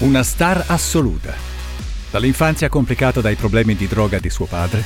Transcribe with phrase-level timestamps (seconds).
[0.00, 1.34] Una star assoluta.
[2.10, 4.82] Dall'infanzia complicata dai problemi di droga di suo padre,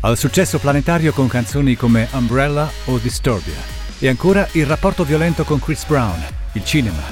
[0.00, 3.54] al successo planetario con canzoni come Umbrella o Disturbia,
[4.00, 6.20] e ancora il rapporto violento con Chris Brown,
[6.54, 7.02] il cinema,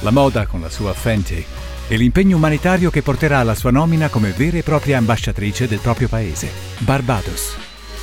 [0.00, 1.44] la moda con la sua Fenty
[1.86, 6.08] e l'impegno umanitario che porterà alla sua nomina come vera e propria ambasciatrice del proprio
[6.08, 7.54] paese, Barbados.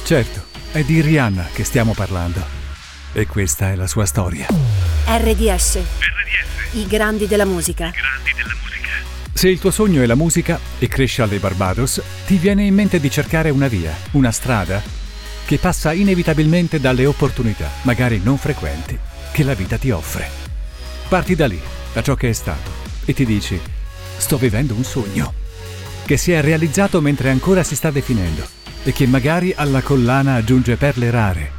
[0.05, 2.41] Certo, è di Rihanna che stiamo parlando.
[3.11, 4.75] E questa è la sua storia.
[5.07, 5.79] RDS.
[6.71, 7.91] I grandi della musica.
[9.31, 13.00] Se il tuo sogno è la musica e cresci alle Barbados, ti viene in mente
[13.00, 14.82] di cercare una via, una strada
[15.46, 18.97] che passa inevitabilmente dalle opportunità, magari non frequenti,
[19.32, 20.27] che la vita ti offre.
[21.07, 21.61] Parti da lì,
[21.93, 22.71] da ciò che è stato,
[23.05, 23.61] e ti dici,
[24.18, 25.35] sto vivendo un sogno,
[26.04, 28.43] che si è realizzato mentre ancora si sta definendo
[28.83, 31.51] e che magari alla collana aggiunge perle rare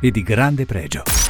[0.00, 1.29] e di grande pregio.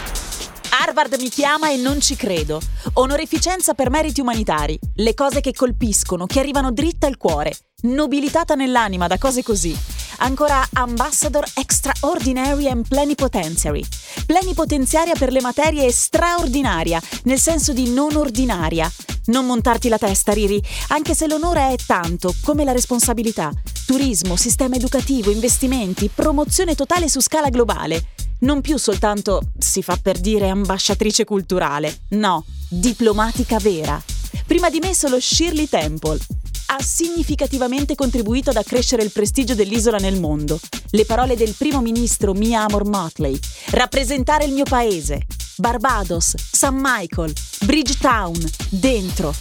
[1.01, 2.61] Harvard mi chiama e non ci credo.
[2.95, 4.79] Onorificenza per meriti umanitari.
[4.97, 7.57] Le cose che colpiscono, che arrivano dritte al cuore.
[7.83, 9.75] Nobilitata nell'anima da cose così.
[10.19, 13.83] Ancora Ambassador Extraordinary and Plenipotentiary.
[14.27, 18.91] Plenipotenziaria per le materie straordinaria, nel senso di non ordinaria.
[19.27, 23.51] Non montarti la testa, Riri, anche se l'onore è tanto come la responsabilità.
[23.87, 28.05] Turismo, sistema educativo, investimenti, promozione totale su scala globale.
[28.41, 32.01] Non più soltanto, si fa per dire, ambasciatrice culturale.
[32.11, 34.03] No, diplomatica vera.
[34.47, 36.19] Prima di me solo Shirley Temple.
[36.67, 40.59] Ha significativamente contribuito ad accrescere il prestigio dell'isola nel mondo.
[40.91, 43.39] Le parole del primo ministro Mia Amor Motley.
[43.71, 45.27] Rappresentare il mio paese.
[45.57, 47.33] Barbados, San Michael,
[47.65, 48.39] Bridgetown,
[48.69, 49.35] dentro.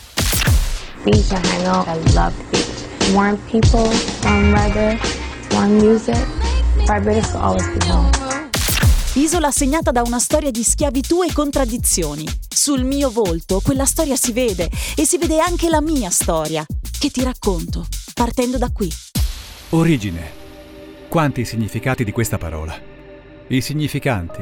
[1.04, 1.88] beach hang out.
[1.88, 2.68] I love beach.
[3.14, 3.90] Warm people,
[4.24, 5.00] warm weather,
[5.52, 6.18] warm music.
[6.86, 8.29] Barbados will always be home.
[9.20, 12.24] Isola segnata da una storia di schiavitù e contraddizioni.
[12.48, 16.66] Sul mio volto quella storia si vede e si vede anche la mia storia,
[16.98, 18.90] che ti racconto, partendo da qui.
[19.72, 20.32] Origine.
[21.10, 22.74] Quanti significati di questa parola?
[23.48, 24.42] I significanti,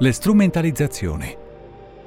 [0.00, 1.36] le strumentalizzazioni.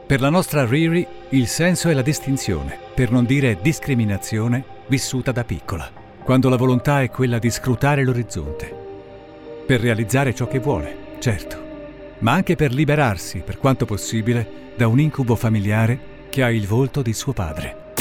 [0.06, 5.46] Per la nostra Riri il senso è la distinzione, per non dire discriminazione, vissuta da
[5.46, 5.90] piccola,
[6.26, 8.76] quando la volontà è quella di scrutare l'orizzonte.
[9.66, 11.70] Per realizzare ciò che vuole, certo,
[12.22, 17.02] ma anche per liberarsi, per quanto possibile, da un incubo familiare che ha il volto
[17.02, 17.94] di suo padre.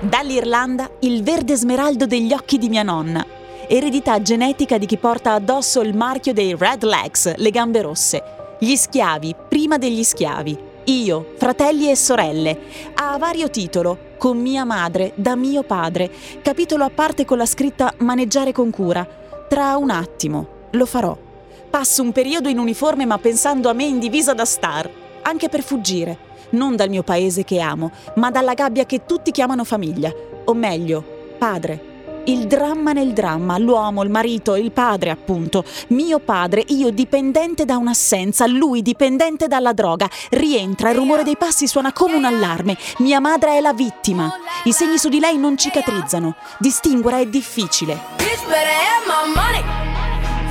[0.00, 3.24] Dall'Irlanda il verde smeraldo degli occhi di mia nonna.
[3.68, 8.22] Eredità genetica di chi porta addosso il marchio dei Red Legs, le gambe rosse.
[8.58, 10.58] Gli schiavi, prima degli schiavi.
[10.84, 12.58] Io, fratelli e sorelle.
[12.94, 16.10] A vario titolo, con mia madre, da mio padre.
[16.42, 19.06] Capitolo a parte con la scritta maneggiare con cura.
[19.48, 21.28] Tra un attimo, lo farò.
[21.70, 24.90] Passo un periodo in uniforme ma pensando a me in divisa da star,
[25.22, 26.18] anche per fuggire,
[26.50, 30.12] non dal mio paese che amo, ma dalla gabbia che tutti chiamano famiglia,
[30.44, 31.04] o meglio,
[31.38, 31.88] padre.
[32.24, 37.76] Il dramma nel dramma, l'uomo, il marito, il padre appunto, mio padre, io dipendente da
[37.76, 43.20] un'assenza, lui dipendente dalla droga, rientra, il rumore dei passi suona come un allarme, mia
[43.20, 44.28] madre è la vittima,
[44.64, 47.96] i segni su di lei non cicatrizzano, distinguere è difficile.
[48.16, 49.69] Bitch better.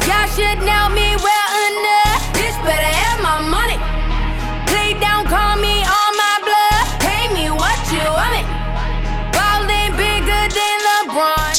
[0.09, 2.33] Y'all should know me well enough.
[2.33, 3.98] Bitch better have my money.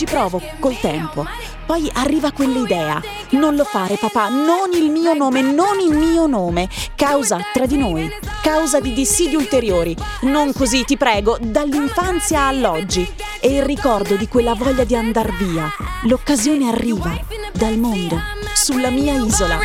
[0.01, 1.27] Ci provo col tempo.
[1.67, 3.03] Poi arriva quell'idea.
[3.33, 6.71] Non lo fare, papà, non il mio nome, non il mio nome.
[6.95, 8.09] Causa tra di noi,
[8.41, 9.95] causa di dissidi ulteriori.
[10.23, 13.07] Non così, ti prego, dall'infanzia all'oggi.
[13.43, 15.71] E il ricordo di quella voglia di andar via.
[16.05, 17.21] L'occasione arriva
[17.53, 18.19] dal mondo,
[18.55, 19.59] sulla mia isola.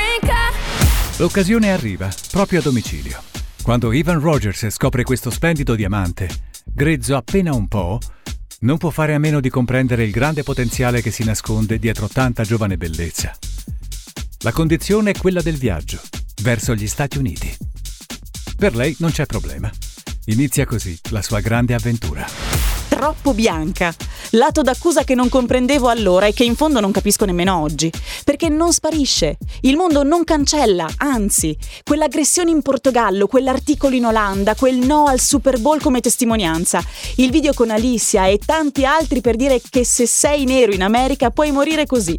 [1.16, 3.24] L'occasione arriva, proprio a domicilio.
[3.64, 6.28] Quando Ivan Rogers scopre questo splendido diamante,
[6.66, 8.00] grezzo appena un po',
[8.60, 12.44] non può fare a meno di comprendere il grande potenziale che si nasconde dietro tanta
[12.44, 13.36] giovane bellezza.
[14.40, 16.00] La condizione è quella del viaggio,
[16.42, 17.56] verso gli Stati Uniti.
[18.58, 19.70] Per lei non c'è problema.
[20.26, 22.55] Inizia così la sua grande avventura.
[22.96, 23.94] Troppo bianca.
[24.32, 27.92] Lato d'accusa che non comprendevo allora e che in fondo non capisco nemmeno oggi.
[28.24, 29.38] Perché non sparisce.
[29.64, 35.60] Il mondo non cancella, anzi, quell'aggressione in Portogallo, quell'articolo in Olanda, quel no al Super
[35.60, 36.82] Bowl come testimonianza,
[37.18, 41.32] il video con Alicia e tanti altri per dire che se sei nero in America
[41.32, 42.18] puoi morire così.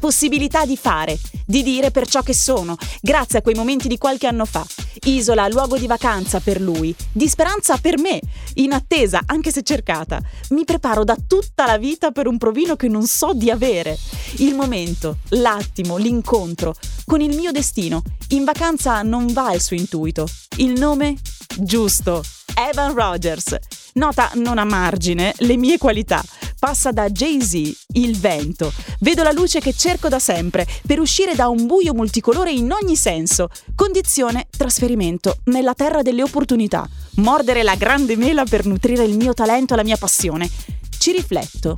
[0.00, 4.26] Possibilità di fare, di dire per ciò che sono, grazie a quei momenti di qualche
[4.26, 4.64] anno fa.
[5.04, 8.20] Isola, luogo di vacanza per lui, di speranza per me,
[8.54, 10.20] in attesa, anche se cercata.
[10.50, 13.98] Mi preparo da tutta la vita per un provino che non so di avere.
[14.36, 16.74] Il momento, l'attimo, l'incontro,
[17.04, 18.02] con il mio destino.
[18.28, 20.26] In vacanza non va il suo intuito.
[20.56, 21.16] Il nome?
[21.58, 22.22] Giusto.
[22.56, 23.56] Evan Rogers.
[23.94, 26.22] Nota non a margine le mie qualità.
[26.64, 27.52] Passa da Jay-Z,
[27.92, 28.72] il vento.
[29.00, 32.96] Vedo la luce che cerco da sempre per uscire da un buio multicolore in ogni
[32.96, 33.50] senso.
[33.74, 36.88] Condizione, trasferimento nella terra delle opportunità.
[37.16, 40.48] Mordere la grande mela per nutrire il mio talento e la mia passione.
[40.96, 41.76] Ci rifletto,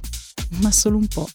[0.60, 1.26] ma solo un po'.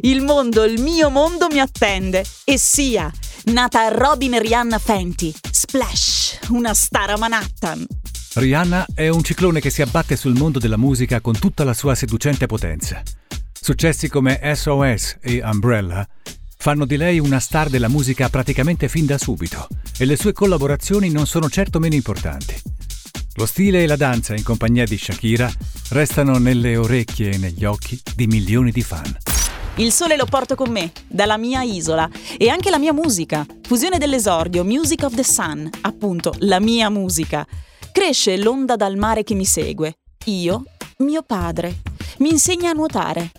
[0.00, 2.24] Il mondo, il mio mondo mi attende.
[2.44, 3.12] E sia,
[3.52, 7.86] nata Robin Rihanna Fenty, Splash, una star a Manhattan.
[8.36, 11.94] Rihanna è un ciclone che si abbatte sul mondo della musica con tutta la sua
[11.94, 13.00] seducente potenza.
[13.52, 16.04] Successi come SOS e Umbrella
[16.56, 21.10] fanno di lei una star della musica praticamente fin da subito e le sue collaborazioni
[21.10, 22.60] non sono certo meno importanti.
[23.34, 25.48] Lo stile e la danza in compagnia di Shakira
[25.90, 29.16] restano nelle orecchie e negli occhi di milioni di fan.
[29.76, 33.46] Il sole lo porto con me, dalla mia isola, e anche la mia musica.
[33.62, 37.46] Fusione dell'esordio, Music of the Sun, appunto, la mia musica.
[37.94, 39.98] Cresce l'onda dal mare che mi segue.
[40.24, 40.64] Io,
[40.98, 41.82] mio padre,
[42.18, 43.30] mi insegna a nuotare.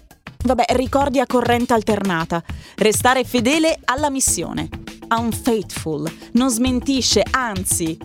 [0.45, 2.41] Vabbè, ricordi a corrente alternata.
[2.77, 4.69] Restare fedele alla missione.
[5.09, 6.09] Unfaithful.
[6.31, 7.97] Non smentisce, anzi,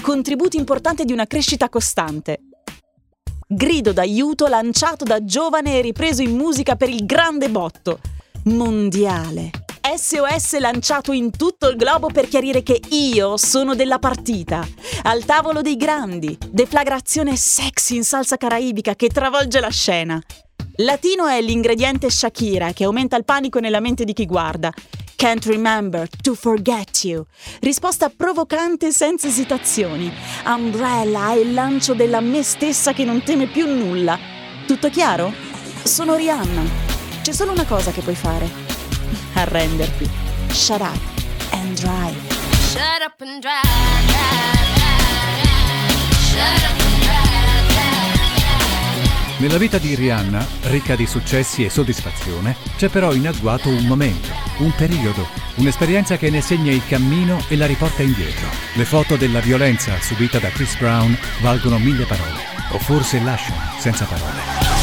[0.00, 2.40] contributo importante di una crescita costante.
[3.46, 8.00] Grido d'aiuto lanciato da giovane e ripreso in musica per il grande botto.
[8.44, 9.50] Mondiale.
[9.96, 14.66] SOS lanciato in tutto il globo per chiarire che io sono della partita.
[15.04, 20.20] Al tavolo dei grandi, deflagrazione sexy in salsa caraibica che travolge la scena.
[20.76, 24.70] Latino è l'ingrediente Shakira che aumenta il panico nella mente di chi guarda.
[25.16, 27.24] Can't remember to forget you.
[27.60, 30.12] Risposta provocante senza esitazioni.
[30.44, 34.18] Umbrella è il lancio della me stessa che non teme più nulla.
[34.66, 35.32] Tutto chiaro?
[35.82, 36.62] Sono Rihanna.
[37.22, 38.67] C'è solo una cosa che puoi fare
[39.34, 40.08] arrenderti.
[40.52, 40.98] Shut up
[41.52, 42.16] and drive.
[42.70, 43.68] Shut up and drive.
[46.30, 47.18] Shut up and drive.
[49.38, 54.28] Nella vita di Rihanna, ricca di successi e soddisfazione, c'è però in agguato un momento,
[54.58, 58.48] un periodo, un'esperienza che ne segna il cammino e la riporta indietro.
[58.74, 62.40] Le foto della violenza subita da Chris Brown valgono mille parole,
[62.72, 64.77] o forse lasciano senza parole.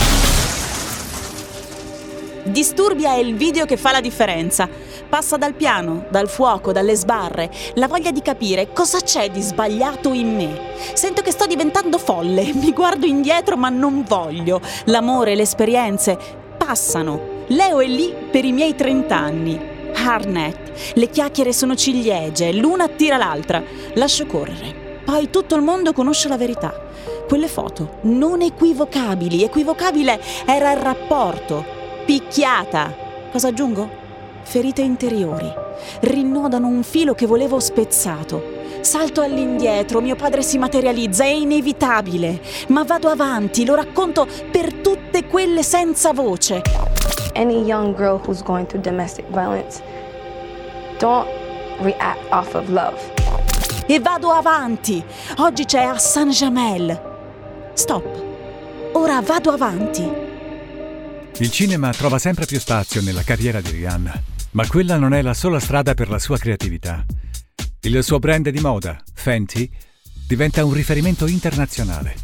[2.48, 4.70] Disturbia è il video che fa la differenza.
[5.10, 10.14] Passa dal piano, dal fuoco, dalle sbarre, la voglia di capire cosa c'è di sbagliato
[10.14, 10.60] in me.
[10.94, 14.62] Sento che sto diventando folle, mi guardo indietro ma non voglio.
[14.86, 16.18] L'amore, le esperienze
[16.56, 17.44] passano.
[17.48, 19.60] Leo è lì per i miei 30 anni.
[19.96, 23.64] Harnett, le chiacchiere sono ciliegie, l'una attira l'altra.
[23.96, 25.02] Lascio correre.
[25.04, 26.72] Poi tutto il mondo conosce la verità.
[27.28, 31.75] Quelle foto, non equivocabili, equivocabile era il rapporto
[32.06, 32.94] Picchiata.
[33.32, 33.90] Cosa aggiungo?
[34.44, 35.52] Ferite interiori.
[36.02, 38.54] Rinnodano un filo che volevo spezzato.
[38.82, 42.40] Salto all'indietro, mio padre si materializza, è inevitabile.
[42.68, 46.62] Ma vado avanti, lo racconto per tutte quelle senza voce.
[47.34, 49.82] Any young girl who's going through domestic violence,
[51.00, 51.28] don't
[51.80, 53.00] react off of love.
[53.88, 55.04] E vado avanti.
[55.38, 57.14] Oggi c'è Hassan Jamel.
[57.74, 58.06] Stop.
[58.94, 60.25] Ora vado avanti.
[61.40, 65.34] Il cinema trova sempre più spazio nella carriera di Rihanna, ma quella non è la
[65.34, 67.06] sola strada per la sua creatività.
[67.82, 69.70] Il suo brand di moda, Fenty,
[70.26, 72.16] diventa un riferimento internazionale.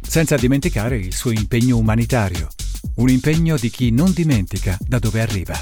[0.00, 2.48] Senza dimenticare il suo impegno umanitario,
[2.96, 5.60] un impegno di chi non dimentica da dove arriva.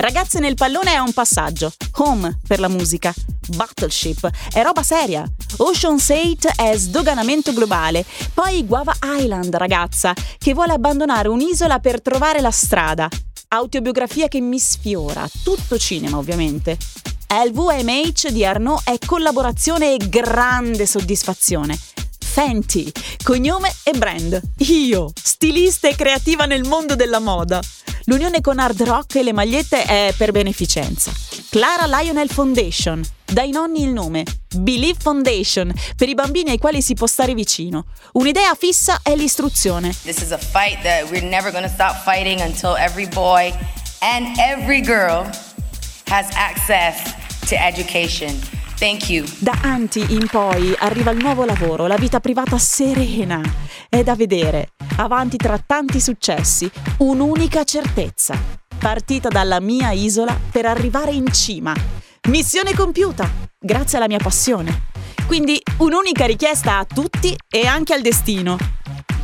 [0.00, 1.70] Ragazze nel pallone è un passaggio.
[1.98, 3.12] Home per la musica.
[3.48, 5.30] Battleship è roba seria.
[5.58, 8.06] Ocean's 8 è sdoganamento globale.
[8.32, 13.10] Poi Guava Island, ragazza, che vuole abbandonare un'isola per trovare la strada.
[13.48, 15.28] Autobiografia che mi sfiora.
[15.44, 16.78] Tutto cinema, ovviamente.
[17.28, 21.78] LVMH di Arnaud è collaborazione e grande soddisfazione.
[22.18, 22.90] Fenty,
[23.22, 24.40] cognome e brand.
[24.68, 27.60] Io, stilista e creativa nel mondo della moda.
[28.04, 31.12] L'unione con Hard Rock e le magliette è per beneficenza.
[31.50, 33.02] Clara Lionel Foundation.
[33.24, 34.24] Dai nonni il nome.
[34.56, 37.84] Believe Foundation, per i bambini ai quali si può stare vicino.
[38.12, 39.94] Un'idea fissa è l'istruzione.
[40.02, 43.52] This is a fight that we're never going to stop fighting until every boy
[44.00, 45.28] and every girl
[46.06, 47.14] has access
[47.48, 48.40] to education.
[48.80, 49.26] Thank you.
[49.36, 53.42] Da Anti in poi arriva il nuovo lavoro, la vita privata serena.
[53.90, 54.70] È da vedere.
[54.96, 56.70] Avanti tra tanti successi,
[57.00, 58.34] un'unica certezza.
[58.78, 61.74] Partita dalla mia isola per arrivare in cima.
[62.30, 64.84] Missione compiuta, grazie alla mia passione.
[65.26, 68.56] Quindi un'unica richiesta a tutti e anche al destino.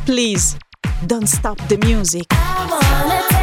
[0.03, 0.55] Please,
[1.01, 2.27] don't stop the music.
[2.27, 2.71] Keep
[3.31, 3.36] on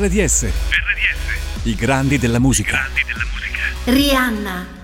[0.00, 0.44] RDS.
[0.44, 1.64] RDS.
[1.64, 2.70] I grandi della musica.
[2.70, 3.92] I grandi della musica.
[3.92, 4.79] Rihanna.